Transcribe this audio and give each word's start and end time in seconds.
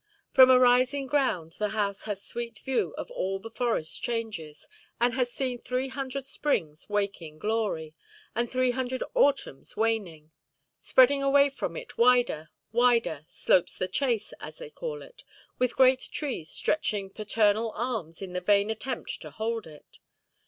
From 0.31 0.49
a 0.49 0.57
rising 0.57 1.05
ground 1.05 1.51
the 1.59 1.69
house 1.77 2.05
has 2.05 2.23
sweet 2.23 2.57
view 2.57 2.95
of 2.97 3.11
all 3.11 3.37
the 3.37 3.51
forest 3.51 4.01
changes, 4.01 4.67
and 4.99 5.13
has 5.13 5.31
seen 5.31 5.59
three 5.61 5.89
hundred 5.89 6.25
springs 6.25 6.89
wake 6.89 7.21
in 7.21 7.37
glory, 7.37 7.93
and 8.33 8.49
three 8.49 8.71
hundred 8.71 9.03
autumns 9.13 9.77
waning. 9.77 10.31
Spreading 10.79 11.21
away 11.21 11.51
from 11.51 11.77
it 11.77 11.99
wider, 11.99 12.49
wider, 12.71 13.27
slopes 13.29 13.77
"the 13.77 13.87
Chase", 13.87 14.33
as 14.39 14.57
they 14.57 14.71
call 14.71 15.03
it, 15.03 15.23
with 15.59 15.75
great 15.75 16.09
trees 16.11 16.49
stretching 16.49 17.11
paternal 17.11 17.71
arms 17.75 18.23
in 18.23 18.33
the 18.33 18.41
vain 18.41 18.71
attempt 18.71 19.21
to 19.21 19.29
hold 19.29 19.67
it. 19.67 19.99